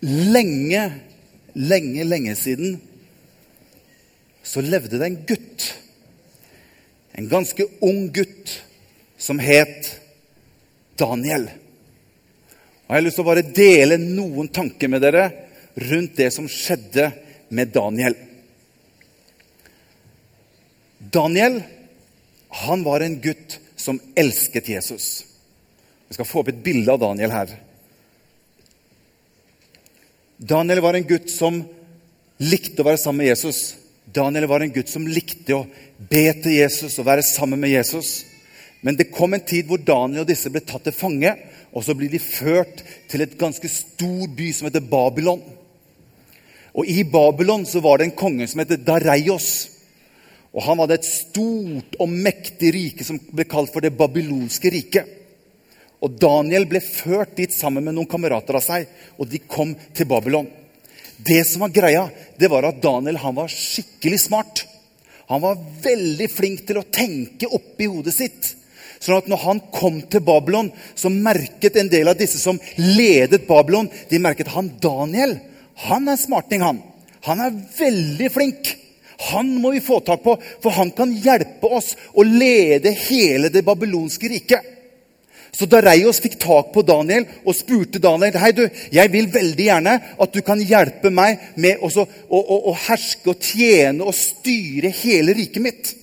lenge, 0.00 0.84
lenge, 1.54 2.04
lenge 2.04 2.36
siden 2.38 2.80
så 4.42 4.62
levde 4.64 4.98
det 4.98 5.06
en 5.06 5.20
gutt. 5.28 5.66
En 7.12 7.28
ganske 7.28 7.66
ung 7.84 8.08
gutt 8.14 8.54
som 9.20 9.38
het 9.42 9.90
Daniel. 10.98 11.48
Og 12.88 12.94
Jeg 12.94 12.96
har 12.96 13.04
lyst 13.06 13.20
til 13.20 13.26
å 13.26 13.30
bare 13.30 13.52
dele 13.54 14.00
noen 14.00 14.48
tanker 14.48 14.90
med 14.90 15.04
dere 15.04 15.28
rundt 15.90 16.16
det 16.18 16.30
som 16.34 16.48
skjedde 16.50 17.10
med 17.54 17.70
Daniel. 17.74 18.16
Daniel 20.98 21.60
han 22.64 22.82
var 22.82 23.04
en 23.04 23.20
gutt 23.22 23.60
som 23.78 24.00
elsket 24.18 24.68
Jesus. 24.68 25.24
Vi 26.08 26.16
skal 26.16 26.26
få 26.26 26.42
opp 26.42 26.50
et 26.50 26.64
bilde 26.64 26.90
av 26.90 26.98
Daniel 27.00 27.30
her. 27.30 27.52
Daniel 30.40 30.80
var 30.80 30.96
en 30.96 31.04
gutt 31.04 31.28
som 31.28 31.58
likte 32.40 32.80
å 32.80 32.86
være 32.86 33.00
sammen 33.02 33.20
med 33.20 33.28
Jesus. 33.28 33.58
Daniel 34.08 34.46
var 34.48 34.64
en 34.64 34.72
gutt 34.72 34.88
som 34.88 35.04
likte 35.04 35.52
å 35.52 35.66
be 35.98 36.22
til 36.40 36.54
Jesus 36.56 36.96
og 36.96 37.04
være 37.10 37.24
sammen 37.28 37.60
med 37.60 37.74
Jesus. 37.74 38.22
Men 38.80 38.96
det 38.96 39.10
kom 39.12 39.36
en 39.36 39.44
tid 39.44 39.68
hvor 39.68 39.82
Daniel 39.84 40.24
og 40.24 40.30
disse 40.30 40.48
ble 40.48 40.62
tatt 40.64 40.86
til 40.88 40.96
fange. 40.96 41.34
Og 41.76 41.84
så 41.84 41.92
blir 41.92 42.08
de 42.08 42.22
ført 42.22 42.80
til 43.12 43.20
et 43.20 43.36
ganske 43.38 43.68
stor 43.68 44.32
by 44.32 44.48
som 44.56 44.70
heter 44.70 44.88
Babylon. 44.88 45.44
Og 46.72 46.88
I 46.88 47.04
Babylon 47.04 47.68
så 47.68 47.84
var 47.84 48.00
det 48.00 48.08
en 48.08 48.16
konge 48.16 48.48
som 48.48 48.64
heter 48.64 48.80
Dareios. 48.80 49.50
Og 50.56 50.64
Han 50.64 50.80
hadde 50.80 51.02
et 51.02 51.12
stort 51.12 52.00
og 52.00 52.08
mektig 52.08 52.72
rike 52.74 53.04
som 53.04 53.20
ble 53.28 53.44
kalt 53.44 53.74
for 53.74 53.84
det 53.84 53.92
babylonske 53.92 54.72
riket. 54.72 55.19
Og 56.00 56.16
Daniel 56.20 56.64
ble 56.68 56.80
ført 56.84 57.34
dit 57.36 57.52
sammen 57.52 57.84
med 57.84 57.96
noen 57.96 58.08
kamerater 58.08 58.56
av 58.56 58.64
seg, 58.64 58.86
og 59.20 59.28
de 59.28 59.42
kom 59.44 59.74
til 59.96 60.08
Babylon. 60.08 60.48
Det 61.20 61.42
som 61.48 61.66
var 61.66 61.74
greia, 61.74 62.06
det 62.40 62.48
var 62.48 62.64
at 62.68 62.80
Daniel 62.80 63.20
han 63.20 63.36
var 63.36 63.52
skikkelig 63.52 64.22
smart. 64.22 64.64
Han 65.28 65.44
var 65.44 65.60
veldig 65.84 66.30
flink 66.32 66.64
til 66.66 66.80
å 66.80 66.88
tenke 66.88 67.50
oppi 67.52 67.90
hodet 67.90 68.16
sitt. 68.16 68.54
Sånn 69.00 69.20
at 69.20 69.28
når 69.32 69.44
han 69.44 69.60
kom 69.72 70.00
til 70.12 70.24
Babylon, 70.24 70.72
så 70.96 71.12
merket 71.12 71.76
en 71.80 71.92
del 71.92 72.08
av 72.08 72.18
disse 72.20 72.40
som 72.40 72.58
ledet 72.76 73.46
Babylon, 73.48 73.88
de 74.08 74.20
merket 74.20 74.52
han 74.56 74.72
Daniel 74.80 75.36
han 75.86 76.08
er 76.12 76.18
smarting, 76.20 76.60
han. 76.60 76.82
Han 77.24 77.40
er 77.40 77.56
veldig 77.78 78.28
flink. 78.32 78.74
Han 79.30 79.52
må 79.60 79.74
vi 79.74 79.82
få 79.84 80.00
tak 80.04 80.22
på, 80.24 80.36
for 80.62 80.76
han 80.76 80.92
kan 80.96 81.12
hjelpe 81.12 81.68
oss 81.68 81.92
å 82.16 82.24
lede 82.24 82.92
hele 83.06 83.50
det 83.52 83.64
babylonske 83.64 84.30
riket. 84.32 84.69
Så 85.56 85.66
Dareios 85.66 86.20
fikk 86.22 86.36
tak 86.40 86.70
på 86.74 86.82
Daniel 86.86 87.26
og 87.42 87.56
spurte 87.58 88.00
Daniel 88.02 88.38
Hei 88.38 88.52
du, 88.54 88.62
jeg 88.94 89.12
vil 89.12 89.30
veldig 89.32 89.66
gjerne 89.66 89.94
at 90.22 90.34
du 90.34 90.42
kan 90.46 90.60
hjelpe 90.62 91.10
meg 91.14 91.40
med 91.60 91.82
å, 91.82 91.90
å, 91.90 92.40
å, 92.70 92.74
herske 92.86 93.32
og 93.32 93.42
tjene 93.42 94.06
og 94.06 94.16
styre 94.16 94.92
hele 95.02 95.34
riket 95.36 95.64
mitt. 95.64 95.94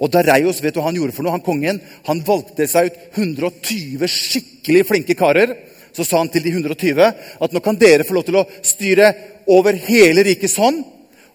Og 0.00 0.08
Dareios 0.12 0.62
vet 0.64 0.74
du 0.74 0.80
hva 0.80 0.88
han 0.88 0.96
gjorde 0.96 1.14
for 1.16 1.26
noe? 1.26 1.34
Han 1.36 1.44
kongen 1.44 1.82
han 2.06 2.22
valgte 2.24 2.68
seg 2.70 2.88
ut 2.88 3.18
120 3.20 4.06
skikkelig 4.08 4.86
flinke 4.88 5.18
karer. 5.18 5.52
Så 5.92 6.06
sa 6.06 6.22
han 6.22 6.30
til 6.32 6.44
de 6.46 6.54
120 6.54 7.02
at 7.44 7.52
nå 7.52 7.60
kan 7.64 7.76
dere 7.76 8.06
få 8.06 8.14
lov 8.16 8.24
til 8.28 8.38
å 8.40 8.46
styre 8.64 9.10
over 9.50 9.76
hele 9.88 10.24
rikets 10.24 10.56
hånd. 10.62 10.80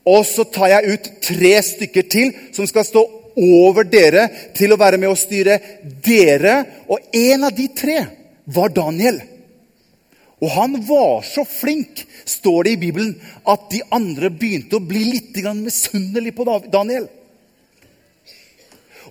Og 0.06 0.26
så 0.26 0.46
tar 0.50 0.72
jeg 0.72 0.96
ut 0.96 1.12
tre 1.26 1.54
stykker 1.66 2.10
til 2.10 2.34
som 2.56 2.66
skal 2.70 2.88
stå 2.88 3.04
over 3.36 3.88
dere 3.90 4.28
til 4.56 4.74
å 4.74 4.80
være 4.80 5.00
med 5.02 5.12
å 5.12 5.20
styre 5.20 5.60
dere. 6.04 6.58
Og 6.88 7.16
en 7.16 7.48
av 7.48 7.56
de 7.56 7.68
tre 7.76 8.00
var 8.46 8.74
Daniel. 8.76 9.20
Og 10.44 10.52
han 10.52 10.80
var 10.88 11.24
så 11.26 11.46
flink, 11.48 12.04
står 12.28 12.68
det 12.68 12.74
i 12.76 12.82
Bibelen, 12.88 13.14
at 13.48 13.70
de 13.72 13.82
andre 13.96 14.30
begynte 14.30 14.78
å 14.78 14.84
bli 14.84 15.06
litt 15.14 15.38
misunnelige 15.56 16.36
på 16.36 16.48
Daniel. 16.72 17.08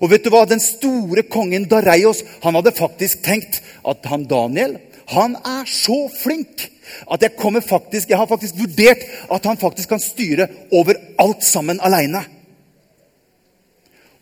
Og 0.03 0.11
vet 0.11 0.25
du 0.25 0.31
hva? 0.33 0.45
Den 0.47 0.61
store 0.63 1.23
kongen 1.31 1.69
Dareios 1.71 2.23
han 2.43 2.59
hadde 2.59 2.75
faktisk 2.77 3.23
tenkt 3.25 3.63
at 3.87 4.05
han 4.11 4.27
Daniel 4.29 4.77
han 5.13 5.37
er 5.37 5.69
så 5.69 6.07
flink 6.09 6.71
at 7.11 7.23
jeg, 7.23 7.33
faktisk, 7.69 8.09
jeg 8.09 8.19
har 8.19 8.29
faktisk 8.29 8.57
vurdert 8.57 9.05
at 9.33 9.47
han 9.49 9.59
faktisk 9.61 9.93
kan 9.93 10.01
styre 10.01 10.49
over 10.73 10.97
alt 11.21 11.45
sammen 11.45 11.81
aleine. 11.81 12.23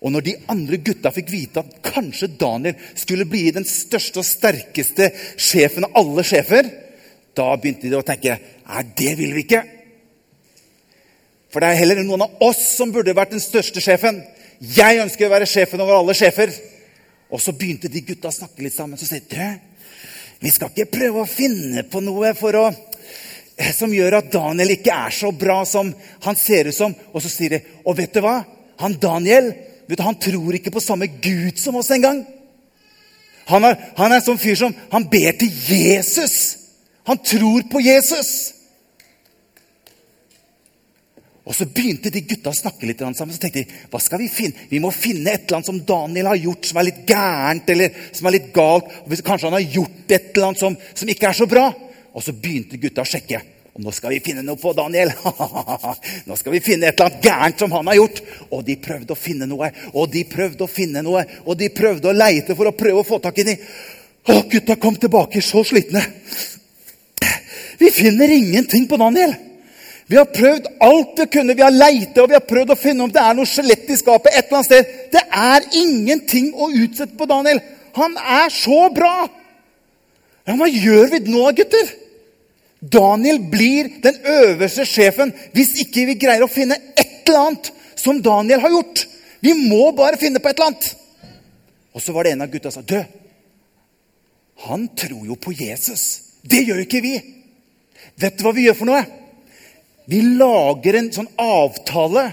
Og 0.02 0.10
når 0.10 0.24
de 0.26 0.34
andre 0.50 0.80
gutta 0.82 1.12
fikk 1.14 1.30
vite 1.30 1.62
at 1.62 1.76
kanskje 1.86 2.32
Daniel 2.38 2.78
skulle 2.98 3.28
bli 3.30 3.44
den 3.54 3.66
største 3.68 4.18
og 4.22 4.26
sterkeste 4.26 5.12
sjefen 5.38 5.86
av 5.86 6.00
alle 6.02 6.24
sjefer, 6.26 6.66
da 7.38 7.52
begynte 7.56 7.88
de 7.88 7.98
å 7.98 8.06
tenke 8.06 8.34
Nei, 8.72 8.82
det 8.96 9.14
vil 9.18 9.34
vi 9.36 9.44
ikke. 9.44 9.62
For 11.52 11.60
det 11.60 11.68
er 11.70 11.80
heller 11.82 12.00
noen 12.06 12.24
av 12.24 12.44
oss 12.46 12.62
som 12.78 12.92
burde 12.94 13.14
vært 13.16 13.34
den 13.34 13.42
største 13.42 13.82
sjefen. 13.84 14.22
Jeg 14.62 15.02
ønsker 15.02 15.26
å 15.26 15.32
være 15.34 15.48
sjefen 15.50 15.82
over 15.84 15.98
alle 15.98 16.14
sjefer. 16.16 16.52
Og 17.32 17.40
så 17.42 17.52
begynte 17.56 17.90
de 17.92 18.04
gutta 18.06 18.30
å 18.30 18.34
snakke 18.34 18.64
litt 18.64 18.76
sammen. 18.76 18.98
Så 19.00 19.08
sier 19.08 19.26
de 19.28 19.50
vi 20.42 20.50
skal 20.50 20.72
ikke 20.72 20.90
prøve 20.90 21.22
å 21.22 21.28
finne 21.28 21.84
på 21.86 22.00
noe 22.02 22.32
å, 22.34 22.62
som 23.76 23.92
gjør 23.94 24.16
at 24.18 24.32
Daniel 24.32 24.72
ikke 24.74 24.96
er 25.04 25.14
så 25.14 25.30
bra 25.30 25.60
som 25.68 25.92
han 26.24 26.38
ser 26.38 26.72
ut 26.72 26.76
som. 26.76 26.94
Og 27.12 27.22
så 27.22 27.30
sier 27.30 27.54
de 27.54 27.60
Og 27.84 27.94
vet 28.00 28.14
du 28.14 28.22
hva? 28.24 28.40
Han 28.82 28.96
Daniel 28.98 29.52
du, 29.88 29.96
han 30.02 30.18
tror 30.20 30.56
ikke 30.56 30.72
på 30.74 30.82
samme 30.82 31.08
Gud 31.22 31.58
som 31.60 31.76
oss 31.80 31.90
engang. 31.94 32.22
Han 33.50 33.64
er, 33.66 33.78
han 33.98 34.12
er 34.12 34.20
en 34.20 34.24
sånn 34.24 34.40
fyr 34.40 34.58
som 34.58 34.74
han 34.92 35.08
ber 35.10 35.34
til 35.40 35.50
Jesus. 35.68 36.36
Han 37.08 37.18
tror 37.18 37.64
på 37.70 37.82
Jesus. 37.82 38.32
Og 41.42 41.56
Så 41.58 41.66
begynte 41.66 42.12
de 42.14 42.22
gutta 42.22 42.52
å 42.52 42.56
snakke 42.56 42.86
litt 42.86 43.02
sammen. 43.02 43.34
Så 43.34 43.42
tenkte 43.42 43.64
de 43.64 43.80
hva 43.90 44.00
skal 44.00 44.22
vi 44.22 44.30
finne? 44.30 44.68
Vi 44.70 44.78
må 44.82 44.92
finne 44.94 45.32
et 45.32 45.48
eller 45.48 45.58
annet 45.58 45.70
som 45.72 45.80
Daniel 45.86 46.30
har 46.30 46.38
gjort 46.38 46.68
som 46.68 46.78
er 46.78 46.88
litt 46.88 47.02
gærent 47.08 47.72
eller 47.74 47.96
som 48.14 48.28
er 48.28 48.36
litt 48.38 48.52
galt. 48.54 48.92
Kanskje 49.26 49.50
han 49.50 49.58
har 49.58 49.74
gjort 49.80 50.14
et 50.14 50.30
eller 50.30 50.52
annet 50.52 50.62
som, 50.62 50.76
som 50.94 51.10
ikke 51.10 51.32
er 51.32 51.40
så 51.40 51.48
bra. 51.50 51.66
Og 52.12 52.22
så 52.22 52.34
begynte 52.36 52.78
gutta 52.78 53.02
å 53.02 53.08
sjekke. 53.08 53.42
Og 53.72 53.80
nå 53.80 53.92
skal 53.96 54.12
vi 54.12 54.20
finne 54.20 54.42
noe 54.44 54.60
på 54.60 54.74
Daniel. 54.76 55.14
nå 56.28 56.36
skal 56.36 56.52
vi 56.52 56.60
finne 56.60 56.90
et 56.90 56.98
eller 56.98 57.08
annet 57.08 57.24
gærent 57.24 57.62
som 57.62 57.72
han 57.72 57.88
har 57.88 57.96
gjort. 57.96 58.18
Og 58.50 58.64
de 58.66 58.76
prøvde 58.84 59.14
å 59.14 59.18
finne 59.18 59.48
noe, 59.48 59.70
og 59.94 60.10
de 60.12 60.26
prøvde 60.28 60.66
å 60.66 60.70
finne 60.70 61.04
noe, 61.04 61.22
og 61.46 61.56
de 61.60 61.70
prøvde 61.72 62.10
å 62.10 62.16
leite 62.16 62.56
for 62.58 62.68
å 62.68 62.74
prøve 62.76 63.00
å 63.00 63.06
få 63.08 63.20
tak 63.24 63.40
i 63.40 63.46
dem. 63.48 63.62
Å, 64.28 64.42
gutta 64.52 64.76
kom 64.78 64.98
tilbake 65.00 65.40
så 65.42 65.64
slitne. 65.64 66.04
Vi 67.80 67.88
finner 67.90 68.30
ingenting 68.30 68.84
på 68.90 69.00
Daniel. 69.00 69.32
Vi 70.06 70.18
har 70.20 70.28
prøvd 70.28 70.68
alt 70.84 71.16
vi 71.22 71.26
kunne. 71.32 71.56
Vi 71.56 71.64
har 71.64 71.72
leita 71.72 72.22
og 72.22 72.28
vi 72.28 72.36
har 72.36 72.44
prøvd 72.44 72.74
å 72.74 72.78
finne 72.78 73.06
om 73.06 73.12
det 73.12 73.22
er 73.22 73.38
noe 73.38 73.48
skjelett 73.48 73.88
i 73.88 73.96
skapet. 73.96 74.36
et 74.36 74.44
eller 74.44 74.60
annet 74.60 74.68
sted. 74.68 74.92
Det 75.16 75.22
er 75.24 75.66
ingenting 75.80 76.52
å 76.52 76.68
utsette 76.68 77.16
på 77.16 77.26
Daniel. 77.30 77.62
Han 77.96 78.20
er 78.20 78.52
så 78.52 78.84
bra! 78.92 79.16
Ja, 80.44 80.56
hva 80.58 80.68
gjør 80.68 81.08
vi 81.14 81.24
nå, 81.30 81.48
gutter? 81.56 81.90
Daniel 82.82 83.38
blir 83.50 83.88
den 84.02 84.18
øverste 84.26 84.84
sjefen 84.88 85.30
hvis 85.54 85.76
ikke 85.84 86.06
vi 86.08 86.18
greier 86.18 86.42
å 86.42 86.50
finne 86.50 86.78
et 86.98 87.22
eller 87.22 87.46
annet 87.46 87.70
som 87.98 88.18
Daniel 88.22 88.62
har 88.64 88.74
gjort. 88.74 89.04
Vi 89.42 89.54
må 89.54 89.92
bare 89.94 90.18
finne 90.18 90.42
på 90.42 90.50
et 90.50 90.58
eller 90.58 90.72
annet. 90.72 90.88
Og 91.94 92.02
så 92.02 92.14
var 92.14 92.26
det 92.26 92.34
en 92.34 92.42
av 92.42 92.50
gutta 92.50 92.72
som 92.72 92.82
sa 92.82 92.88
du, 92.88 93.18
han 94.66 94.86
tror 94.98 95.26
jo 95.26 95.36
på 95.38 95.52
Jesus. 95.54 96.34
Det 96.42 96.62
gjør 96.62 96.80
jo 96.80 96.86
ikke 96.86 97.02
vi. 97.02 97.16
Vet 98.18 98.38
du 98.38 98.44
hva 98.46 98.52
vi 98.54 98.66
gjør 98.66 98.78
for 98.78 98.90
noe? 98.90 99.02
Vi 100.10 100.20
lager 100.38 100.98
en 100.98 101.10
sånn 101.14 101.30
avtale 101.40 102.28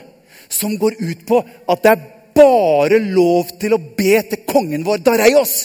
som 0.49 0.75
går 0.81 0.97
ut 0.99 1.25
på 1.29 1.39
at 1.41 1.83
det 1.85 1.91
er 1.93 2.07
bare 2.39 2.99
lov 3.03 3.51
til 3.61 3.75
å 3.75 3.81
be 3.81 4.15
til 4.29 4.43
kongen 4.49 4.85
vår 4.87 5.03
Dareios. 5.05 5.55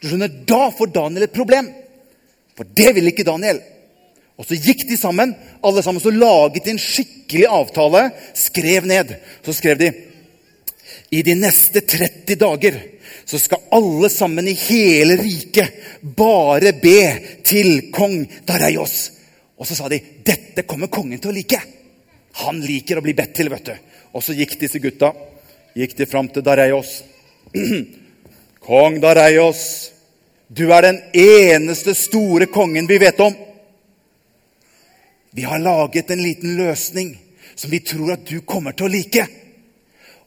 Du 0.00 0.08
skjønner, 0.08 0.32
Da 0.44 0.68
får 0.70 0.92
Daniel 0.92 1.26
et 1.26 1.36
problem. 1.36 1.70
For 2.56 2.68
det 2.76 2.92
vil 2.96 3.12
ikke 3.12 3.26
Daniel. 3.26 3.60
Og 4.36 4.44
Så 4.44 4.58
gikk 4.60 4.84
de 4.88 4.96
sammen, 5.00 5.34
alle 5.64 5.82
sammen, 5.82 6.02
så 6.02 6.10
laget 6.12 6.64
de 6.64 6.74
en 6.74 6.78
skikkelig 6.78 7.46
avtale. 7.48 8.10
Skrev 8.34 8.84
ned. 8.86 9.14
Så 9.44 9.54
skrev 9.56 9.78
de 9.80 9.92
i 11.10 11.22
de 11.22 11.34
neste 11.38 11.80
30 11.80 12.36
dager 12.36 12.76
så 13.26 13.38
skal 13.38 13.64
alle 13.74 14.10
sammen 14.10 14.48
i 14.48 14.54
hele 14.54 15.16
riket 15.18 16.02
bare 16.16 16.72
be 16.78 17.00
til 17.46 17.88
kong 17.94 18.20
Dareios. 18.46 19.10
Og 19.58 19.66
så 19.66 19.74
sa 19.74 19.88
de 19.90 19.98
dette 20.26 20.66
kommer 20.68 20.90
kongen 20.92 21.18
til 21.18 21.32
å 21.32 21.34
like. 21.34 21.58
Han 22.44 22.60
liker 22.62 23.00
å 23.00 23.04
bli 23.04 23.16
bedt 23.18 23.34
til. 23.34 23.50
vet 23.50 23.66
du. 23.66 23.74
Og 24.14 24.22
så 24.22 24.36
gikk 24.36 24.58
disse 24.60 24.78
gutta 24.82 25.12
gikk 25.76 25.96
de 25.96 26.06
fram 26.06 26.28
til 26.32 26.44
Dareios. 26.44 27.02
Kong 28.66 29.00
Dareios, 29.02 29.90
du 30.48 30.70
er 30.72 30.86
den 30.86 31.00
eneste 31.12 31.94
store 31.98 32.46
kongen 32.46 32.88
vi 32.88 32.98
vet 33.02 33.20
om. 33.20 33.34
Vi 35.36 35.42
har 35.42 35.58
laget 35.58 36.10
en 36.10 36.22
liten 36.22 36.56
løsning 36.56 37.18
som 37.54 37.70
vi 37.70 37.80
tror 37.80 38.14
at 38.14 38.24
du 38.24 38.40
kommer 38.40 38.72
til 38.72 38.86
å 38.86 38.92
like. 38.94 39.26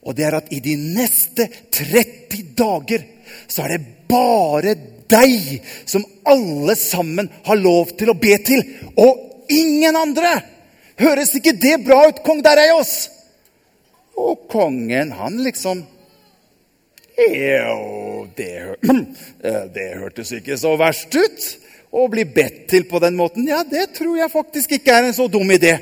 Og 0.06 0.14
det 0.14 0.28
er 0.28 0.36
at 0.38 0.52
i 0.54 0.60
de 0.62 0.76
neste 0.78 1.48
30 1.74 2.52
dager 2.58 3.08
så 3.50 3.66
er 3.66 3.74
det 3.74 3.88
bare 4.10 4.76
deg 5.10 5.64
som 5.90 6.06
alle 6.30 6.76
sammen 6.78 7.30
har 7.48 7.58
lov 7.58 7.96
til 7.98 8.12
å 8.14 8.18
be 8.22 8.36
til. 8.46 8.62
Og 9.02 9.50
ingen 9.50 9.98
andre! 9.98 10.36
Høres 11.00 11.34
ikke 11.40 11.56
det 11.58 11.80
bra 11.88 12.04
ut, 12.12 12.22
kong 12.22 12.44
Dereios? 12.46 13.08
Og 14.20 14.46
kongen, 14.52 15.16
han 15.16 15.42
liksom 15.42 15.82
Jo, 17.18 18.28
det, 18.38 18.78
det 19.76 19.88
hørtes 20.04 20.38
ikke 20.38 20.60
så 20.60 20.76
verst 20.78 21.18
ut. 21.18 21.50
Å 21.89 22.06
bli 22.12 22.25
bedt 22.30 22.68
til 22.69 22.86
på 22.89 23.00
den 23.01 23.15
måten, 23.18 23.47
ja, 23.50 23.63
det 23.65 23.89
tror 23.97 24.18
jeg 24.19 24.31
faktisk 24.33 24.75
ikke 24.77 24.94
er 24.94 25.07
en 25.07 25.15
så 25.18 25.25
dum 25.31 25.50
idé. 25.51 25.74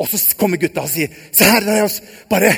Og 0.00 0.08
så 0.10 0.18
kommer 0.38 0.58
gutta 0.58 0.82
og 0.82 0.90
sier, 0.90 1.08
'Se 1.32 1.44
her, 1.44 1.60
Dareios, 1.60 2.00
bare, 2.28 2.50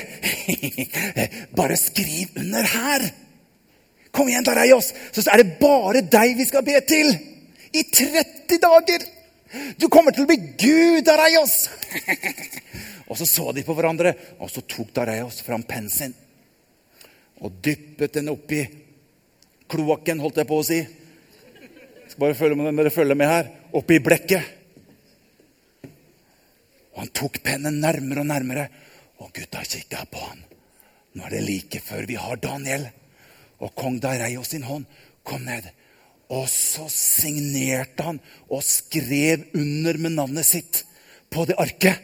bare 1.59 1.77
skriv 1.77 2.33
under 2.37 2.63
her.' 2.63 3.11
Kom 4.15 4.29
igjen, 4.29 4.45
Dareios, 4.47 4.93
så 5.13 5.25
er 5.31 5.43
det 5.43 5.59
bare 5.59 6.01
deg 6.01 6.37
vi 6.39 6.45
skal 6.47 6.63
be 6.63 6.81
til. 6.87 7.11
I 7.75 7.83
30 7.83 8.61
dager. 8.63 9.03
Du 9.77 9.89
kommer 9.89 10.15
til 10.15 10.23
å 10.23 10.31
bli 10.31 10.37
Gud, 10.55 11.03
Dareios. 11.05 11.69
og 13.09 13.19
så 13.19 13.27
så 13.27 13.53
de 13.53 13.67
på 13.67 13.75
hverandre, 13.75 14.15
og 14.39 14.51
så 14.51 14.63
tok 14.63 14.95
Dareios 14.95 15.43
fram 15.43 15.67
pennen 15.67 15.91
sin 15.91 16.15
og 17.45 17.53
dyppet 17.65 18.15
den 18.15 18.31
oppi 18.33 18.63
kloakken, 19.69 20.21
holdt 20.23 20.39
jeg 20.41 20.49
på 20.49 20.59
å 20.61 20.65
si. 20.65 20.79
Skal 22.15 22.29
bare 22.29 22.35
følge 22.39 22.55
med, 22.55 22.77
dere 22.79 22.91
følger 22.95 23.17
med 23.19 23.27
her. 23.27 23.47
Oppi 23.75 23.97
blekket. 23.99 24.51
Og 26.95 27.01
han 27.01 27.09
tok 27.11 27.41
pennen 27.43 27.81
nærmere 27.83 28.21
og 28.23 28.29
nærmere, 28.29 28.67
og 29.19 29.33
gutta 29.35 29.65
kikka 29.67 30.05
på 30.13 30.21
han. 30.23 30.45
Nå 31.19 31.25
er 31.27 31.33
det 31.35 31.41
like 31.43 31.81
før 31.83 32.07
vi 32.07 32.15
har 32.15 32.39
Daniel. 32.39 32.85
Og 33.59 33.75
kong 33.75 33.97
Dareios 33.99 34.53
sin 34.55 34.63
hånd 34.63 34.85
kom 35.27 35.43
ned. 35.43 35.67
Og 36.31 36.47
så 36.53 36.87
signerte 36.87 38.07
han 38.07 38.21
og 38.47 38.63
skrev 38.63 39.49
under 39.59 39.99
med 39.99 40.15
navnet 40.15 40.47
sitt 40.47 40.85
på 41.35 41.49
det 41.51 41.59
arket. 41.59 41.99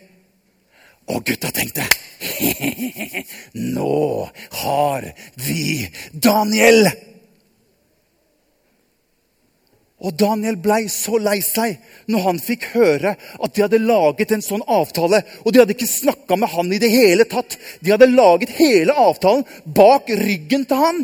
Og 1.06 1.22
gutta 1.22 1.52
tenkte 1.54 1.86
Nå 3.78 4.26
har 4.64 5.06
vi 5.46 5.86
Daniel! 6.18 7.09
Og 10.00 10.14
Daniel 10.16 10.56
blei 10.56 10.86
så 10.88 11.18
lei 11.20 11.38
seg 11.44 11.76
når 12.08 12.22
han 12.24 12.38
fikk 12.40 12.70
høre 12.72 13.12
at 13.16 13.54
de 13.54 13.64
hadde 13.64 13.82
laget 13.84 14.32
en 14.32 14.44
sånn 14.44 14.64
avtale. 14.64 15.20
Og 15.44 15.52
de 15.52 15.60
hadde 15.60 15.74
ikke 15.76 15.88
snakka 15.90 16.38
med 16.40 16.52
han 16.54 16.72
i 16.72 16.80
det 16.80 16.88
hele 16.92 17.26
tatt. 17.28 17.58
De 17.84 17.92
hadde 17.92 18.08
laget 18.08 18.54
hele 18.56 18.96
avtalen 18.96 19.44
bak 19.64 20.08
ryggen 20.22 20.64
til 20.68 20.80
han. 20.80 21.02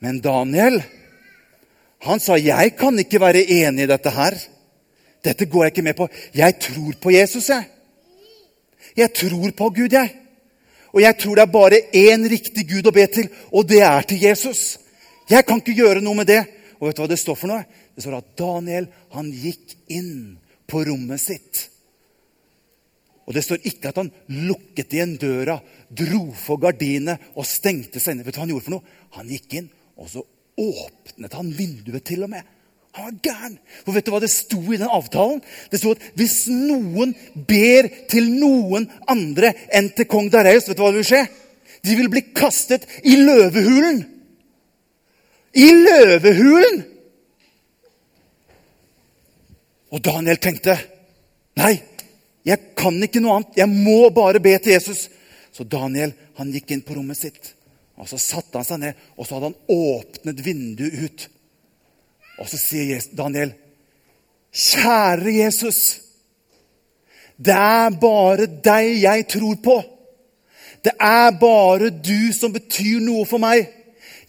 Men 0.00 0.22
Daniel, 0.24 0.80
han 2.08 2.20
sa, 2.20 2.36
'Jeg 2.36 2.76
kan 2.76 2.98
ikke 2.98 3.20
være 3.20 3.44
enig 3.44 3.84
i 3.84 3.86
dette 3.86 4.10
her.' 4.10 4.40
Dette 5.24 5.44
går 5.44 5.64
jeg 5.64 5.72
ikke 5.72 5.82
med 5.82 5.96
på. 5.96 6.08
Jeg 6.34 6.58
tror 6.60 6.92
på 7.00 7.10
Jesus, 7.10 7.48
jeg. 7.48 7.64
Jeg 8.96 9.12
tror 9.12 9.50
på 9.50 9.68
Gud, 9.68 9.92
jeg. 9.92 10.14
Og 10.92 11.02
jeg 11.02 11.18
tror 11.18 11.34
det 11.34 11.42
er 11.42 11.52
bare 11.52 11.80
én 11.94 12.24
riktig 12.30 12.64
Gud 12.68 12.86
å 12.86 12.94
be 12.94 13.06
til, 13.06 13.28
og 13.52 13.68
det 13.68 13.82
er 13.82 14.02
til 14.02 14.22
Jesus. 14.22 14.79
Jeg 15.30 15.46
kan 15.46 15.60
ikke 15.62 15.78
gjøre 15.78 16.02
noe 16.04 16.18
med 16.18 16.28
det. 16.30 16.42
Og 16.80 16.88
vet 16.88 16.96
du 16.96 17.02
hva 17.04 17.10
det 17.10 17.20
står 17.20 17.36
for 17.38 17.52
noe? 17.52 17.64
Det 17.94 18.02
står 18.02 18.18
at 18.18 18.30
Daniel 18.40 18.88
han 19.14 19.28
gikk 19.30 19.76
inn 19.92 20.38
på 20.70 20.82
rommet 20.88 21.20
sitt. 21.22 21.66
Og 23.28 23.36
det 23.36 23.44
står 23.46 23.60
ikke 23.68 23.92
at 23.92 24.00
han 24.00 24.08
lukket 24.48 24.96
igjen 24.96 25.12
døra, 25.20 25.60
dro 25.86 26.30
for 26.34 26.58
gardinet 26.62 27.30
og 27.36 27.46
stengte 27.46 28.02
seg 28.02 28.16
inne. 28.16 28.24
Vet 28.26 28.34
du 28.34 28.40
hva 28.40 28.46
han 28.46 28.54
gjorde 28.54 28.66
for 28.66 28.74
noe? 28.78 28.96
Han 29.18 29.30
gikk 29.30 29.58
inn 29.60 29.68
og 30.00 30.08
så 30.08 30.24
åpnet 30.60 31.36
han 31.36 31.52
vinduet 31.54 32.04
til 32.08 32.24
og 32.24 32.32
med. 32.32 32.46
Han 32.96 33.06
var 33.06 33.18
gæren. 33.22 33.58
For 33.84 33.94
vet 33.94 34.08
du 34.08 34.10
hva 34.14 34.22
det 34.24 34.32
sto 34.32 34.58
i 34.66 34.80
den 34.80 34.90
avtalen? 34.90 35.42
Det 35.70 35.78
sto 35.78 35.92
at 35.94 36.06
hvis 36.18 36.48
noen 36.50 37.12
ber 37.46 37.86
til 38.10 38.32
noen 38.40 38.88
andre 39.10 39.52
enn 39.76 39.92
til 39.94 40.08
kong 40.10 40.30
Dareus, 40.32 40.66
vet 40.66 40.80
du 40.80 40.82
hva 40.82 40.90
det 40.90 41.04
vil 41.04 41.10
skje? 41.12 41.22
De 41.86 41.96
vil 42.00 42.10
bli 42.12 42.24
kastet 42.34 42.88
i 43.06 43.14
løvehulen. 43.20 44.02
I 45.54 45.68
løvehulen! 45.74 46.82
Og 49.90 50.02
Daniel 50.04 50.38
tenkte 50.38 50.76
nei, 51.58 51.74
jeg 52.46 52.74
kan 52.78 52.96
ikke 53.02 53.20
noe 53.22 53.40
annet. 53.40 53.56
Jeg 53.58 53.68
må 53.70 54.10
bare 54.14 54.40
be 54.42 54.52
til 54.62 54.76
Jesus. 54.76 55.08
Så 55.52 55.66
Daniel 55.66 56.12
han 56.38 56.52
gikk 56.54 56.70
inn 56.72 56.84
på 56.86 56.94
rommet 56.96 57.18
sitt. 57.18 57.52
Og 58.00 58.08
Så 58.08 58.16
satte 58.22 58.56
han 58.56 58.64
seg 58.64 58.80
ned, 58.80 59.00
og 59.16 59.26
så 59.26 59.36
hadde 59.36 59.50
han 59.50 59.76
åpnet 59.76 60.44
vinduet 60.44 61.02
ut. 61.04 61.26
Og 62.40 62.48
så 62.48 62.56
sier 62.56 63.02
Daniel, 63.12 63.52
'Kjære 64.50 65.34
Jesus, 65.36 66.00
det 67.36 67.54
er 67.54 67.90
bare 67.90 68.46
deg 68.46 69.02
jeg 69.02 69.28
tror 69.28 69.54
på.' 69.62 69.84
'Det 70.82 70.92
er 71.00 71.30
bare 71.30 71.90
du 71.90 72.32
som 72.32 72.52
betyr 72.52 73.00
noe 73.04 73.26
for 73.26 73.38
meg.' 73.38 73.79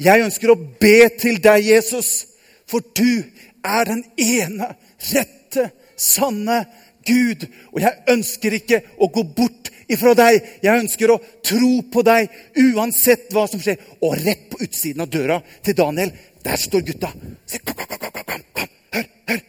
'Jeg 0.02 0.26
ønsker 0.26 0.52
å 0.52 0.60
be 0.82 1.10
til 1.20 1.38
deg, 1.44 1.68
Jesus, 1.68 2.26
for 2.66 2.82
du 2.98 3.24
er 3.64 3.84
den 3.86 4.04
ene 4.18 4.74
rette, 5.14 5.70
sanne 5.98 6.66
Gud.' 7.06 7.46
'Og 7.72 7.82
jeg 7.82 8.04
ønsker 8.10 8.58
ikke 8.58 8.82
å 8.98 9.12
gå 9.14 9.24
bort 9.24 9.70
ifra 9.92 10.14
deg. 10.18 10.40
Jeg 10.64 10.84
ønsker 10.86 11.12
å 11.12 11.20
tro 11.44 11.72
på 11.92 12.04
deg 12.06 12.32
uansett 12.58 13.32
hva 13.36 13.46
som 13.50 13.62
skjer. 13.62 13.80
Og 14.02 14.18
rett 14.24 14.48
på 14.52 14.62
utsiden 14.64 15.04
av 15.06 15.12
døra 15.12 15.42
til 15.64 15.78
Daniel, 15.78 16.14
der 16.44 16.60
står 16.60 16.86
gutta. 16.88 17.12
Se, 17.46 17.60
kom, 17.60 17.76
kom, 17.76 17.88
kom, 18.00 18.24
kom, 18.26 18.44
kom. 18.54 18.70
Hør, 18.96 19.08
hør. 19.30 19.42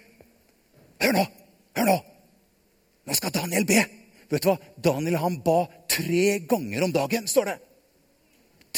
Hør 1.05 1.19
nå. 1.19 1.26
Hør 1.78 1.90
nå. 1.90 1.98
Nå 3.06 3.19
skal 3.19 3.34
Daniel 3.34 3.69
be. 3.69 3.84
Vet 4.32 4.44
du 4.44 4.48
hva? 4.50 4.56
Daniel 4.76 5.20
han 5.22 5.38
ba 5.44 5.62
tre 5.90 6.40
ganger 6.48 6.87
om 6.87 6.94
dagen, 6.94 7.28
står 7.28 7.52
det. 7.52 7.58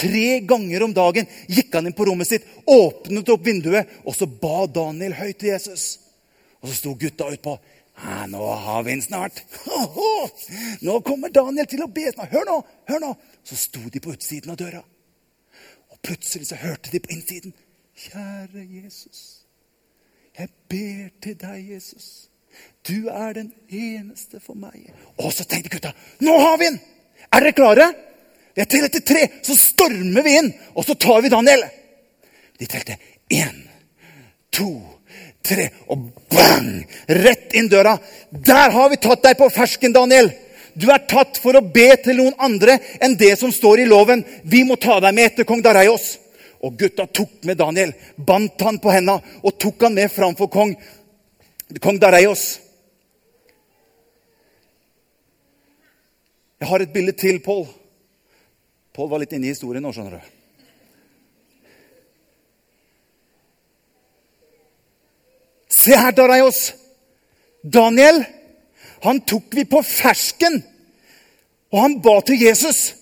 Tre 0.04 0.40
ganger 0.44 0.82
om 0.84 0.92
dagen 0.92 1.28
gikk 1.48 1.72
han 1.72 1.88
inn 1.88 1.96
på 1.96 2.04
rommet 2.04 2.28
sitt, 2.28 2.44
åpnet 2.68 3.30
opp 3.32 3.46
vinduet, 3.46 3.88
og 4.04 4.16
så 4.16 4.28
ba 4.28 4.66
Daniel 4.68 5.16
høyt 5.16 5.38
til 5.40 5.54
Jesus. 5.54 5.84
Og 6.60 6.68
så 6.68 6.76
sto 6.76 6.92
gutta 7.00 7.30
utpå. 7.32 7.56
Nå 8.28 8.46
har 8.66 8.82
vi 8.82 8.90
den 8.90 9.02
snart. 9.02 9.40
Nå 10.86 10.98
kommer 11.06 11.32
Daniel 11.32 11.68
til 11.70 11.84
å 11.84 11.88
be. 11.88 12.10
Hør 12.18 12.44
nå! 12.48 12.58
hør 12.90 13.00
nå. 13.00 13.12
Så 13.46 13.56
sto 13.60 13.80
de 13.92 14.02
på 14.02 14.12
utsiden 14.12 14.52
av 14.52 14.60
døra. 14.60 14.82
Og 15.92 16.00
plutselig 16.04 16.50
så 16.50 16.60
hørte 16.60 16.92
de 16.92 17.00
på 17.00 17.14
innsiden. 17.14 17.54
Kjære 17.94 18.64
Jesus, 18.66 19.46
jeg 20.34 20.48
ber 20.68 21.12
til 21.22 21.36
deg, 21.38 21.60
Jesus. 21.76 22.28
Du 22.82 23.06
er 23.06 23.36
den 23.36 23.52
eneste 23.70 24.40
for 24.42 24.58
meg. 24.58 24.90
Og 25.22 25.30
så 25.32 25.46
tenkte 25.46 25.70
gutta 25.70 25.94
nå 26.26 26.34
har 26.42 26.58
vi 26.58 26.72
den! 26.72 26.80
Er 27.30 27.40
dere 27.46 27.54
klare? 27.56 27.86
Jeg 28.54 28.68
er 28.68 28.88
til 28.88 29.02
tre, 29.02 29.22
så 29.42 29.56
stormer 29.58 30.22
vi 30.22 30.36
inn, 30.38 30.50
og 30.78 30.86
så 30.86 30.94
tar 30.94 31.24
vi 31.24 31.32
Daniel. 31.32 31.64
De 32.60 32.68
telte 32.70 32.94
én, 33.34 33.64
to 34.54 34.70
tre, 35.44 35.68
og 35.90 36.06
bang! 36.30 36.84
Rett 37.08 37.54
inn 37.58 37.68
døra. 37.68 37.96
Der 38.30 38.70
har 38.70 38.90
vi 38.92 39.00
tatt 39.02 39.24
deg 39.26 39.38
på 39.40 39.50
fersken, 39.52 39.94
Daniel. 39.94 40.30
Du 40.74 40.88
er 40.90 41.04
tatt 41.10 41.38
for 41.42 41.54
å 41.54 41.62
be 41.74 41.88
til 42.02 42.18
noen 42.18 42.34
andre 42.42 42.78
enn 43.02 43.14
det 43.18 43.34
som 43.38 43.52
står 43.54 43.84
i 43.84 43.88
loven. 43.90 44.24
Vi 44.42 44.64
må 44.66 44.78
ta 44.80 44.98
deg 45.02 45.14
med 45.14 45.32
etter 45.32 45.46
kong 45.48 45.62
Dareios. 45.62 46.14
Og 46.64 46.78
gutta 46.80 47.04
tok 47.06 47.44
med 47.44 47.58
Daniel, 47.60 47.92
bandt 48.16 48.62
han 48.64 48.80
på 48.80 48.92
henda 48.94 49.18
og 49.42 49.58
tok 49.60 49.84
han 49.84 49.98
med 49.98 50.12
framfor 50.12 50.48
kong, 50.48 50.72
kong 51.82 51.98
Dareios. 52.00 52.44
Jeg 56.62 56.70
har 56.70 56.80
et 56.80 56.94
bilde 56.94 57.12
til, 57.20 57.42
Pål. 57.44 57.66
Pål 58.94 59.08
var 59.10 59.22
litt 59.24 59.32
inne 59.34 59.48
i 59.48 59.54
historien 59.54 59.82
nå, 59.82 59.90
skjønner 59.90 60.20
du. 60.20 60.34
Se 65.74 65.96
her, 65.98 66.14
Daraios. 66.14 66.68
Daniel, 67.64 68.22
han 69.02 69.18
tok 69.26 69.50
vi 69.58 69.64
på 69.66 69.82
fersken. 69.82 70.60
Og 71.74 71.80
han 71.82 71.98
ba 72.04 72.20
til 72.22 72.38
Jesus. 72.46 72.92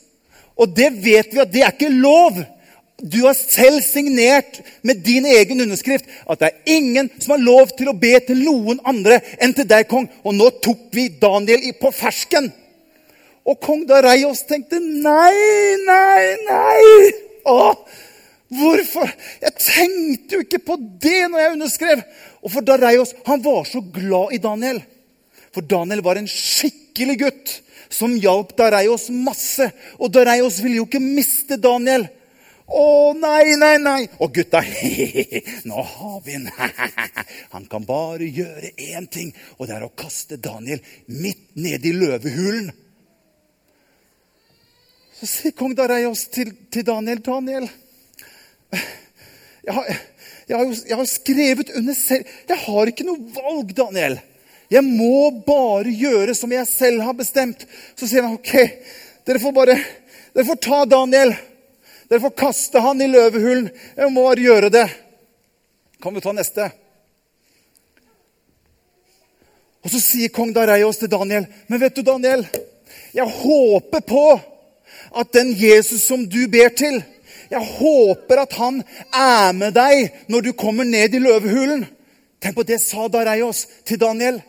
Og 0.57 0.73
det 0.73 0.89
vet 1.05 1.29
vi 1.35 1.43
at 1.45 1.53
det 1.53 1.63
er 1.67 1.75
ikke 1.75 1.93
lov. 1.93 2.41
Du 3.03 3.19
har 3.27 3.37
selv 3.37 3.83
signert 3.85 4.63
med 4.87 5.03
din 5.05 5.27
egen 5.27 5.61
underskrift 5.61 6.09
at 6.31 6.41
det 6.41 6.49
er 6.49 6.75
ingen 6.79 7.11
som 7.19 7.35
har 7.35 7.45
lov 7.45 7.73
til 7.77 7.91
å 7.91 7.99
be 7.99 8.15
til 8.25 8.45
noen 8.47 8.81
andre 8.87 9.19
enn 9.43 9.53
til 9.57 9.69
deg, 9.69 9.89
kong. 9.91 10.09
Og 10.25 10.37
nå 10.39 10.49
tok 10.65 10.89
vi 10.95 11.11
Daniel 11.21 11.69
på 11.81 11.93
fersken. 11.93 12.49
Og 13.49 13.59
kong 13.63 13.83
Dareios 13.89 14.45
tenkte 14.47 14.79
nei, 14.79 15.77
nei, 15.87 16.37
nei. 16.47 17.11
Åh, 17.51 17.99
hvorfor? 18.55 19.11
Jeg 19.43 19.57
tenkte 19.59 20.39
jo 20.39 20.45
ikke 20.45 20.63
på 20.63 20.79
det 20.79 21.27
når 21.27 21.43
jeg 21.43 21.57
underskrev. 21.57 22.05
Og 22.43 22.55
for 22.55 22.67
Dareios 22.67 23.15
han 23.27 23.43
var 23.43 23.67
så 23.69 23.83
glad 23.83 24.37
i 24.37 24.43
Daniel. 24.43 24.83
For 25.53 25.67
Daniel 25.67 26.05
var 26.07 26.21
en 26.21 26.31
skikkelig 26.31 27.19
gutt 27.21 27.55
som 27.93 28.15
hjalp 28.17 28.55
Dareios 28.57 29.11
masse. 29.13 29.69
Og 29.99 30.13
Dareios 30.15 30.63
ville 30.63 30.81
jo 30.81 30.89
ikke 30.89 31.03
miste 31.03 31.59
Daniel. 31.61 32.07
Å, 32.73 32.85
nei, 33.19 33.57
nei, 33.59 33.75
nei. 33.83 34.01
Og 34.23 34.31
gutta 34.33 34.63
Nå 35.69 35.83
har 35.83 36.21
vi 36.25 36.39
en 36.39 36.47
Han 37.55 37.67
kan 37.69 37.85
bare 37.85 38.25
gjøre 38.25 38.71
én 38.79 39.09
ting, 39.13 39.35
og 39.59 39.69
det 39.69 39.77
er 39.77 39.85
å 39.85 39.93
kaste 39.99 40.39
Daniel 40.41 40.81
midt 41.11 41.51
ned 41.59 41.85
i 41.85 41.93
løvehulen. 41.99 42.71
Så 45.23 45.29
sier 45.31 45.53
kong 45.55 45.71
Dareios 45.79 46.25
til, 46.35 46.49
til 46.67 46.83
Daniel 46.83 47.21
Daniel 47.23 47.69
jeg 49.63 49.75
har, 49.77 49.87
jeg, 50.49 50.57
har, 50.57 50.71
jeg 50.89 50.97
har, 50.99 51.07
skrevet 51.07 51.69
under 51.79 51.95
selv 51.95 52.31
Jeg 52.49 52.59
har 52.65 52.91
ikke 52.91 53.05
noe 53.07 53.35
valg, 53.37 53.71
Daniel. 53.77 54.17
Jeg 54.73 54.83
må 54.83 55.31
bare 55.47 55.93
gjøre 55.95 56.35
som 56.35 56.51
jeg 56.51 56.67
selv 56.67 57.05
har 57.07 57.15
bestemt. 57.15 57.63
Så 57.95 58.09
sier 58.11 58.27
han 58.27 58.35
ok, 58.35 58.51
dere 59.23 59.39
får 59.39 59.55
bare 59.55 59.77
dere 60.33 60.49
får 60.49 60.61
ta 60.67 60.83
Daniel. 60.91 61.37
Dere 62.11 62.25
får 62.25 62.35
kaste 62.43 62.83
han 62.83 63.07
i 63.07 63.11
løvehulen. 63.13 63.71
Jeg 63.71 64.11
må 64.11 64.27
bare 64.27 64.49
gjøre 64.49 64.75
det. 64.75 64.87
Kan 66.03 66.19
vi 66.19 66.27
ta 66.27 66.35
neste? 66.35 66.73
Og 69.87 69.95
så 69.95 70.03
sier 70.03 70.35
kong 70.35 70.51
Dareios 70.57 70.99
til 70.99 71.11
Daniel, 71.13 71.47
men 71.71 71.81
vet 71.83 71.95
du, 71.95 72.03
Daniel, 72.07 72.43
jeg 73.15 73.31
håper 73.31 74.03
på 74.11 74.27
at 75.19 75.33
den 75.35 75.53
Jesus 75.59 76.05
som 76.07 76.25
du 76.29 76.47
ber 76.51 76.73
til, 76.77 77.01
jeg 77.53 77.69
håper 77.79 78.43
at 78.43 78.55
han 78.57 78.81
er 79.13 79.53
med 79.57 79.75
deg 79.77 80.25
når 80.33 80.47
du 80.47 80.53
kommer 80.57 80.89
ned 80.89 81.15
i 81.15 81.21
løvehulen. 81.21 81.85
Tenk 82.43 82.57
på 82.57 82.65
det 82.67 82.81
sa 82.83 83.07
Dareios 83.13 83.67
til 83.87 84.01
Daniel. 84.01 84.41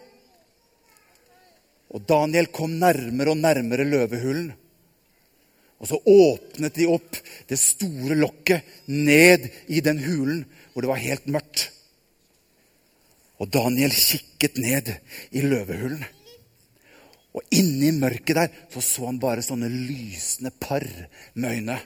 Og 1.93 2.01
Daniel 2.09 2.47
kom 2.49 2.79
nærmere 2.81 3.35
og 3.35 3.41
nærmere 3.41 3.85
løvehulen. 3.85 4.49
Og 5.83 5.89
så 5.89 5.99
åpnet 5.99 6.79
de 6.79 6.87
opp 6.87 7.19
det 7.49 7.59
store 7.59 8.15
lokket 8.15 8.63
ned 8.87 9.49
i 9.67 9.83
den 9.83 9.99
hulen 9.99 10.45
hvor 10.71 10.85
det 10.85 10.89
var 10.89 11.03
helt 11.03 11.27
mørkt. 11.29 11.67
Og 13.43 13.51
Daniel 13.51 13.91
kikket 13.91 14.57
ned 14.63 14.93
i 15.35 15.43
løvehulen. 15.43 16.05
Og 17.33 17.41
inni 17.57 17.89
mørket 17.97 18.35
der 18.37 18.51
så, 18.69 18.81
så 18.81 19.07
han 19.07 19.19
bare 19.21 19.41
sånne 19.45 19.69
lysende 19.71 20.51
par 20.61 20.85
med 21.33 21.57
øyne. 21.57 21.79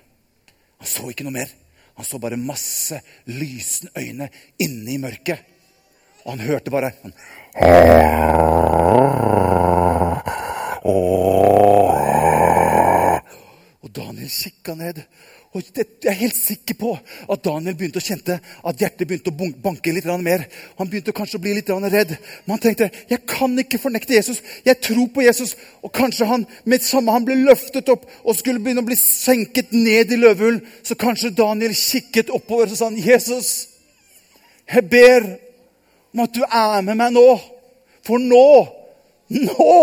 Han 0.77 0.89
så 0.91 1.09
ikke 1.11 1.23
noe 1.27 1.37
mer. 1.39 1.53
Han 1.97 2.05
så 2.05 2.19
bare 2.21 2.37
masse 2.37 2.99
lysende 3.31 3.91
øyne 3.97 4.29
inne 4.61 4.91
i 4.93 4.99
mørket. 5.01 5.39
Og 6.25 6.35
han 6.35 6.43
hørte 6.45 6.71
bare 6.71 6.91
han, 7.01 7.13
Og 13.81 13.89
Daniel 13.95 14.29
kikka 14.29 14.75
ned. 14.75 15.01
Og 15.55 15.63
jeg 15.63 15.85
er 16.05 16.17
helt 16.19 16.35
sikker 16.35 16.75
på 16.77 16.89
at 17.31 17.43
Daniel 17.45 17.75
begynte 17.77 18.01
å 18.01 18.03
kjente 18.03 18.35
at 18.37 18.81
hjertet 18.81 19.07
begynte 19.07 19.31
å 19.31 19.47
banke 19.63 19.93
litt 19.95 20.05
mer. 20.21 20.43
Han 20.77 20.89
begynte 20.91 21.15
kanskje 21.15 21.39
å 21.39 21.41
bli 21.41 21.53
litt 21.55 21.69
redd. 21.69 22.13
Men 22.45 22.53
han 22.53 22.63
tenkte 22.63 22.89
jeg 23.09 23.23
kan 23.25 23.55
ikke 23.57 23.79
fornekte 23.79 24.13
Jesus. 24.13 24.41
Jeg 24.65 24.81
tror 24.83 25.07
på 25.13 25.23
Jesus. 25.23 25.55
Og 25.81 25.93
kanskje 25.95 26.27
han 26.27 26.45
med 26.65 26.83
samme 26.83 27.15
han 27.15 27.25
ble 27.25 27.39
løftet 27.39 27.89
opp 27.89 28.05
og 28.23 28.37
skulle 28.37 28.59
begynne 28.59 28.83
å 28.83 28.89
bli 28.89 28.99
senket 28.99 29.71
ned 29.71 30.11
i 30.11 30.19
løvehulen, 30.19 30.61
så 30.83 30.99
kanskje 30.99 31.33
Daniel 31.37 31.73
kikket 31.73 32.29
oppover 32.29 32.67
og 32.67 32.77
sa 32.77 32.91
han, 32.91 32.99
Jesus, 32.99 33.69
jeg 34.67 34.83
ber 34.91 35.25
om 36.13 36.25
at 36.25 36.35
du 36.35 36.43
er 36.43 36.81
med 36.83 36.99
meg 36.99 37.15
nå. 37.15 37.27
For 38.05 38.19
nå, 38.21 38.47
nå 39.31 39.79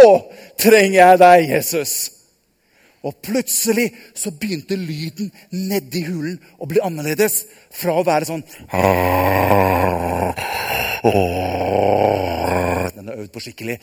trenger 0.60 1.00
jeg 1.00 1.24
deg, 1.24 1.48
Jesus. 1.56 2.13
Og 3.04 3.16
plutselig 3.20 3.90
så 4.16 4.32
begynte 4.32 4.76
lyden 4.80 5.28
nedi 5.52 6.04
hulen 6.06 6.38
å 6.56 6.68
bli 6.68 6.80
annerledes. 6.84 7.44
Fra 7.74 7.98
å 8.00 8.04
være 8.06 8.28
sånn 8.28 8.44
Den 12.94 13.10
er 13.10 13.18
øvd 13.18 13.32
på 13.34 13.42
skikkelig. 13.44 13.76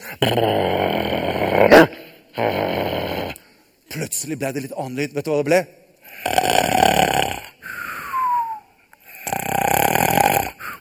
Plutselig 3.92 4.40
ble 4.40 4.52
det 4.56 4.66
litt 4.66 4.74
annen 4.74 4.98
lyd. 4.98 5.14
Vet 5.14 5.28
du 5.28 5.32
hva 5.34 5.42
det 5.44 5.50
ble? 5.52 5.62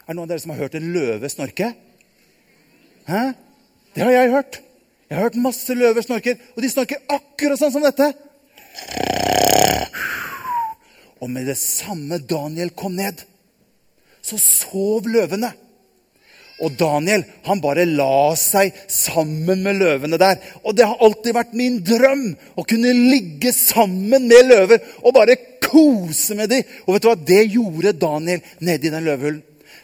Er 0.00 0.14
det 0.14 0.16
noen 0.16 0.24
av 0.24 0.32
dere 0.32 0.42
som 0.42 0.54
har 0.54 0.64
hørt 0.64 0.74
en 0.78 0.90
løve 0.94 1.28
snorke? 1.30 1.68
Hæ? 3.10 3.22
Det 3.94 4.02
har 4.06 4.12
jeg 4.14 4.32
hørt. 4.32 4.60
Jeg 5.10 5.18
har 5.18 5.26
hørt 5.26 5.38
masse 5.42 5.74
løver 5.74 6.02
snorke, 6.06 6.36
og 6.54 6.62
de 6.62 6.70
snorker 6.70 7.02
akkurat 7.10 7.58
sånn 7.58 7.72
som 7.74 7.84
dette. 7.84 8.08
Og 11.20 11.30
med 11.30 11.48
det 11.50 11.58
samme 11.60 12.18
Daniel 12.18 12.72
kom 12.76 12.96
ned, 12.96 13.24
så 14.24 14.38
sov 14.40 15.08
løvene. 15.08 15.52
Og 16.60 16.74
Daniel 16.76 17.24
han 17.46 17.60
bare 17.62 17.86
la 17.88 18.32
seg 18.36 18.74
sammen 18.92 19.62
med 19.64 19.78
løvene 19.80 20.18
der. 20.20 20.40
Og 20.64 20.76
det 20.76 20.88
har 20.88 21.00
alltid 21.00 21.36
vært 21.36 21.56
min 21.56 21.78
drøm 21.84 22.26
å 22.60 22.64
kunne 22.68 22.92
ligge 22.92 23.52
sammen 23.56 24.28
med 24.28 24.48
løver 24.48 24.82
og 25.00 25.14
bare 25.16 25.38
kose 25.64 26.36
med 26.36 26.52
dem. 26.52 26.66
Og 26.84 26.94
vet 26.94 27.06
du 27.06 27.08
hva? 27.08 27.16
Det 27.16 27.44
gjorde 27.54 27.96
Daniel 27.96 28.44
nede 28.60 28.88
i 28.88 28.92
den 28.92 29.08
løvehulen. 29.08 29.40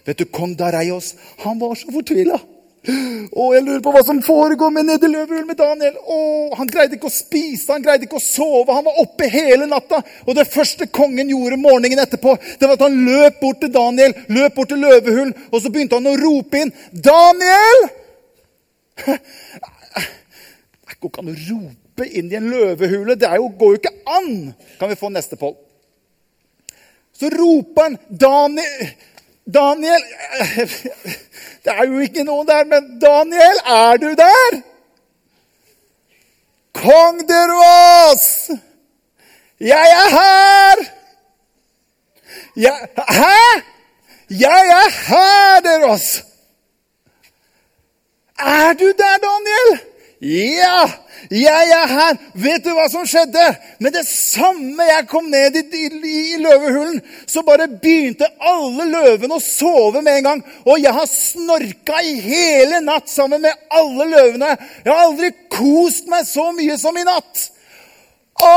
Vet 0.07 0.21
du, 0.21 0.29
Kong 0.31 0.53
Dareios 0.59 1.15
han 1.43 1.59
var 1.59 1.75
så 1.79 1.91
fortvila. 1.91 2.39
Å, 2.87 3.45
jeg 3.57 3.65
lurer 3.65 3.81
på 3.83 3.93
hva 3.95 4.03
som 4.07 4.21
foregår 4.23 4.71
med 4.71 4.87
nede 4.87 5.09
i 5.09 5.11
løvehulen 5.11 5.49
med 5.49 5.59
Daniel. 5.59 5.97
Å, 5.99 6.19
han 6.59 6.71
greide 6.71 6.95
ikke 6.97 7.11
å 7.11 7.15
spise, 7.15 7.73
han 7.73 7.83
greide 7.83 8.07
ikke 8.07 8.21
å 8.21 8.23
sove. 8.23 8.71
Han 8.71 8.87
var 8.87 9.01
oppe 9.03 9.27
hele 9.33 9.67
natta. 9.67 9.99
Og 10.27 10.37
det 10.39 10.47
første 10.53 10.87
kongen 10.95 11.33
gjorde 11.33 11.59
morgenen 11.59 12.05
etterpå, 12.05 12.37
det 12.61 12.69
var 12.69 12.79
at 12.79 12.85
han 12.87 13.01
løp 13.09 13.41
bort 13.43 13.61
til 13.65 13.73
Daniel, 13.75 14.15
løp 14.31 14.55
bort 14.59 14.71
til 14.71 14.83
løvehulen, 14.85 15.35
og 15.51 15.63
så 15.63 15.73
begynte 15.75 15.99
han 15.99 16.11
å 16.13 16.17
rope 16.21 16.63
inn 16.63 16.73
'Daniel!' 16.93 17.89
Det 20.87 21.01
går 21.03 21.11
ikke 21.11 21.23
an 21.25 21.35
å 21.35 21.41
rope 21.51 22.07
inn 22.07 22.31
i 22.33 22.39
en 22.39 22.49
løvehule. 22.49 23.19
Det 23.19 23.35
jo, 23.37 23.51
går 23.59 23.75
jo 23.75 23.81
ikke 23.83 23.97
an! 24.15 24.31
Kan 24.79 24.89
vi 24.89 24.97
få 25.01 25.11
neste, 25.13 25.37
poll? 25.37 25.57
Så 27.13 27.33
roper 27.35 27.91
han 27.91 27.99
'Daniel!' 28.09 28.95
Daniel 29.47 30.03
Det 31.67 31.75
er 31.75 31.87
jo 31.91 31.99
ikke 31.99 32.23
noen 32.23 32.47
der, 32.47 32.65
men 32.71 32.85
Daniel, 33.03 33.57
er 33.67 33.97
du 33.99 34.11
der? 34.15 34.59
Kong 36.79 37.25
Deroas! 37.29 38.51
Jeg 39.61 39.89
er 40.03 40.11
her! 40.13 40.85
Jeg, 42.57 42.89
hæ? 43.09 43.41
Jeg 44.31 44.69
er 44.77 44.91
her, 45.09 45.61
Deroas! 45.61 46.25
Er 48.39 48.73
du 48.73 48.87
der, 48.87 49.19
Daniel? 49.27 49.81
Ja! 50.21 50.87
Jeg 51.31 51.71
er 51.73 51.91
her! 51.91 52.19
Vet 52.41 52.65
du 52.65 52.71
hva 52.77 52.87
som 52.89 53.05
skjedde? 53.09 53.43
Med 53.85 53.93
det 53.97 54.05
samme 54.09 54.85
jeg 54.89 55.09
kom 55.11 55.29
ned 55.33 55.57
i, 55.59 55.63
i, 55.77 55.89
i, 56.35 56.39
løvehulen, 56.41 57.01
så 57.29 57.43
bare 57.45 57.69
begynte 57.69 58.29
alle 58.41 58.87
løvene 58.89 59.37
å 59.37 59.43
sove 59.43 60.01
med 60.05 60.21
en 60.21 60.29
gang. 60.29 60.45
Og 60.65 60.81
jeg 60.81 60.95
har 60.97 61.11
snorka 61.11 62.01
i 62.05 62.15
hele 62.25 62.81
natt 62.85 63.13
sammen 63.13 63.45
med 63.45 63.69
alle 63.69 64.09
løvene. 64.13 64.55
Jeg 64.85 64.93
har 64.93 65.05
aldri 65.09 65.33
kost 65.53 66.09
meg 66.13 66.25
så 66.29 66.49
mye 66.57 66.79
som 66.81 66.97
i 66.97 67.05
natt. 67.07 67.51
Å, 68.37 68.55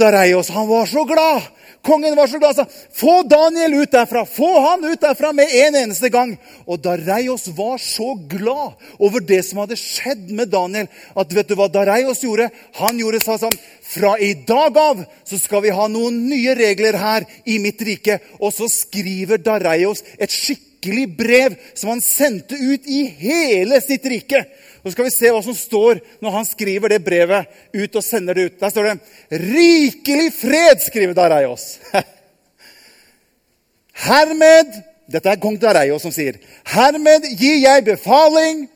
Dareios, 0.00 0.52
han 0.52 0.68
var 0.68 0.88
så 0.88 1.06
glad. 1.08 1.48
Kongen 1.82 2.16
var 2.16 2.26
så 2.26 2.38
glad. 2.38 2.56
sa, 2.56 2.66
Få 2.92 3.22
Daniel 3.22 3.74
ut 3.74 3.92
derfra! 3.92 4.26
Få 4.26 4.60
han 4.60 4.84
ut 4.84 5.00
derfra 5.00 5.32
med 5.32 5.48
en 5.48 5.76
eneste 5.76 6.10
gang! 6.12 6.36
Og 6.66 6.80
Dareios 6.84 7.48
var 7.56 7.78
så 7.80 8.14
glad 8.28 8.76
over 8.98 9.24
det 9.24 9.40
som 9.46 9.62
hadde 9.62 9.78
skjedd 9.80 10.28
med 10.30 10.52
Daniel, 10.52 10.90
at 11.16 11.32
vet 11.32 11.48
du 11.48 11.56
hva 11.56 11.70
Dareios 11.72 12.20
gjorde? 12.24 12.50
Han 12.82 13.00
gjorde 13.00 13.22
sa 13.24 13.38
sånn 13.40 13.56
Fra 13.90 14.14
i 14.22 14.34
dag 14.46 14.76
av 14.78 15.00
så 15.26 15.38
skal 15.40 15.64
vi 15.64 15.72
ha 15.74 15.88
noen 15.90 16.20
nye 16.30 16.54
regler 16.54 16.98
her 17.00 17.26
i 17.44 17.58
mitt 17.58 17.80
rike. 17.82 18.20
Og 18.38 18.52
så 18.54 18.68
skriver 18.70 19.40
Dareios 19.42 20.04
et 20.18 20.30
skikkelig 20.80 21.16
brev 21.16 21.54
som 21.74 21.90
han 21.90 22.00
sendte 22.00 22.54
ut 22.54 22.86
i 22.86 23.04
hele 23.04 23.80
sitt 23.80 24.04
rike. 24.04 24.44
Så 24.82 24.92
skal 24.92 25.04
vi 25.04 25.10
se 25.10 25.30
hva 25.30 25.42
som 25.42 25.54
står 25.54 26.00
når 26.20 26.30
han 26.30 26.46
skriver 26.46 26.88
det 26.88 27.04
brevet 27.04 27.46
ut 27.72 27.96
og 27.96 28.04
sender 28.04 28.34
det 28.34 28.42
ut. 28.42 28.60
Der 28.60 28.70
står 28.70 28.84
det 28.84 28.98
'Rikelig 29.30 30.32
fred', 30.32 30.86
skriver 30.86 31.14
Dareios. 31.14 31.78
Hermed 33.92 34.82
Dette 35.10 35.28
er 35.28 35.40
kong 35.42 35.58
Dareios 35.58 36.02
som 36.02 36.12
sier. 36.12 36.38
Hermed 36.64 37.24
gir 37.34 37.58
jeg 37.58 37.84
befaling 37.84 38.68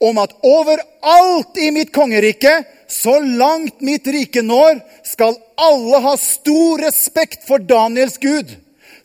om 0.00 0.18
at 0.18 0.34
overalt 0.42 1.56
i 1.62 1.70
mitt 1.70 1.92
kongerike, 1.94 2.64
så 2.88 3.20
langt 3.20 3.80
mitt 3.80 4.06
rike 4.06 4.42
når, 4.42 4.80
skal 5.04 5.38
alle 5.56 6.00
ha 6.02 6.16
stor 6.16 6.82
respekt 6.82 7.46
for 7.46 7.58
Daniels 7.58 8.18
Gud. 8.18 8.50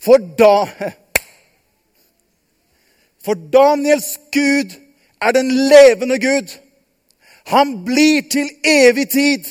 For 0.02 0.18
da 0.18 0.66
For 3.26 3.36
Daniels 3.36 4.18
Gud 4.34 4.74
er 5.22 5.36
den 5.36 5.52
levende 5.70 6.18
Gud. 6.22 6.50
Han 7.54 7.82
blir 7.86 8.26
til 8.30 8.50
evig 8.66 9.10
tid. 9.14 9.46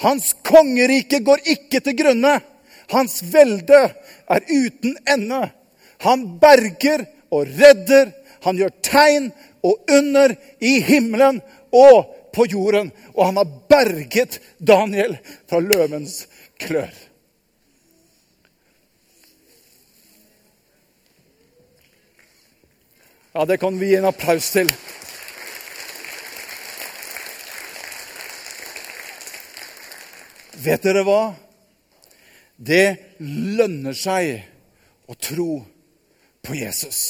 Hans 0.00 0.32
kongerike 0.44 1.20
går 1.24 1.44
ikke 1.44 1.80
til 1.84 1.96
grunne. 1.98 2.38
Hans 2.92 3.20
velde 3.32 3.82
er 4.28 4.48
uten 4.48 4.96
ende. 5.08 5.42
Han 6.04 6.26
berger 6.40 7.06
og 7.32 7.48
redder. 7.60 8.12
Han 8.44 8.60
gjør 8.60 8.74
tegn 8.84 9.30
og 9.64 9.88
under 9.88 10.34
i 10.60 10.78
himmelen 10.84 11.40
og 11.72 12.12
på 12.34 12.46
jorden. 12.50 12.92
Og 13.14 13.26
han 13.26 13.40
har 13.40 13.56
berget 13.68 14.40
Daniel 14.58 15.16
fra 15.48 15.60
løvens 15.60 16.24
klør. 16.60 16.92
Ja, 23.36 23.44
det 23.44 23.56
kan 23.56 23.78
vi 23.78 23.86
gi 23.86 23.96
en 23.96 24.04
applaus 24.06 24.46
til. 24.54 24.68
Vet 30.62 30.86
dere 30.86 31.02
hva? 31.02 31.34
Det 32.54 33.18
lønner 33.58 33.98
seg 33.98 34.38
å 35.10 35.18
tro 35.18 35.48
på 36.46 36.60
Jesus. 36.60 37.02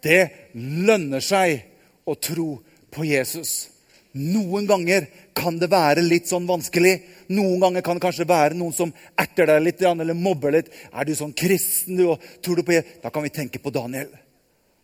Det 0.00 0.22
lønner 0.56 1.20
seg 1.20 1.60
å 2.08 2.16
tro 2.16 2.50
på 2.88 3.04
Jesus. 3.04 3.56
Noen 4.16 4.64
ganger 4.64 5.10
kan 5.36 5.60
det 5.60 5.68
være 5.76 6.08
litt 6.08 6.32
sånn 6.32 6.48
vanskelig. 6.48 7.02
Noen 7.36 7.60
ganger 7.60 7.84
kan 7.84 8.00
det 8.00 8.08
kanskje 8.08 8.32
være 8.32 8.56
noen 8.56 8.72
som 8.72 8.96
erter 9.12 9.52
deg 9.52 9.66
litt 9.68 9.90
eller 9.92 10.16
mobber 10.16 10.56
litt. 10.56 10.72
Er 10.88 11.04
du 11.04 11.12
sånn 11.12 11.36
kristen, 11.36 12.00
du, 12.00 12.14
og 12.14 12.30
tror 12.40 12.56
du 12.56 12.64
på 12.64 12.80
Jesus? 12.80 13.02
Da 13.04 13.12
kan 13.12 13.28
vi 13.28 13.36
tenke 13.44 13.60
på 13.60 13.76
Daniel. 13.76 14.22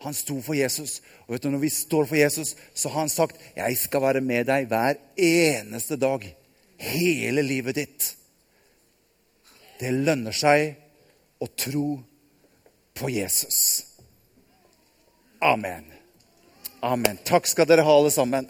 Han 0.02 0.14
sto 0.14 0.40
for 0.42 0.58
Jesus. 0.58 1.00
Og 1.26 1.34
vet 1.34 1.44
du, 1.44 1.50
når 1.52 1.62
vi 1.62 1.70
står 1.72 2.08
for 2.10 2.18
Jesus, 2.18 2.54
så 2.74 2.88
har 2.88 3.00
han 3.00 3.08
sagt, 3.08 3.36
'Jeg 3.56 3.78
skal 3.78 4.02
være 4.02 4.20
med 4.20 4.46
deg 4.46 4.66
hver 4.66 4.94
eneste 5.16 5.96
dag.' 5.96 6.34
Hele 6.78 7.42
livet 7.42 7.74
ditt. 7.74 8.16
Det 9.78 9.90
lønner 9.90 10.34
seg 10.34 10.74
å 11.38 11.46
tro 11.46 12.02
på 12.94 13.10
Jesus. 13.10 13.84
Amen. 15.40 15.84
Amen. 16.82 17.18
Takk 17.24 17.46
skal 17.46 17.66
dere 17.70 17.84
ha, 17.86 17.94
alle 17.94 18.10
sammen. 18.10 18.48